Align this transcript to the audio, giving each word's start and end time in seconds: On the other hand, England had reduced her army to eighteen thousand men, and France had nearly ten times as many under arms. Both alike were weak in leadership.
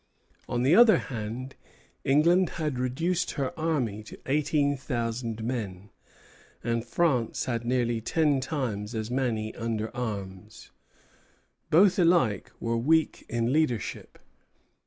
On 0.49 0.63
the 0.63 0.73
other 0.75 0.97
hand, 0.97 1.53
England 2.03 2.49
had 2.57 2.79
reduced 2.79 3.33
her 3.33 3.53
army 3.55 4.01
to 4.05 4.17
eighteen 4.25 4.75
thousand 4.75 5.43
men, 5.43 5.91
and 6.63 6.83
France 6.83 7.45
had 7.45 7.65
nearly 7.65 8.01
ten 8.01 8.39
times 8.39 8.95
as 8.95 9.11
many 9.11 9.53
under 9.53 9.95
arms. 9.95 10.71
Both 11.69 11.99
alike 11.99 12.51
were 12.59 12.77
weak 12.77 13.27
in 13.29 13.53
leadership. 13.53 14.17